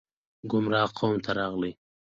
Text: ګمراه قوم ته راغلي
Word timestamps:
ګمراه 0.51 0.89
قوم 0.97 1.15
ته 1.23 1.31
راغلي 1.39 1.71